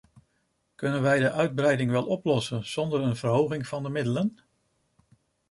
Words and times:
Kunnen 0.75 1.01
wij 1.01 1.19
de 1.19 1.31
uitbreiding 1.31 1.91
wel 1.91 2.05
oplossen 2.05 2.65
zonder 2.65 3.01
een 3.01 3.15
verhoging 3.15 3.67
van 3.67 3.83
de 3.83 3.89
middelen? 3.89 4.37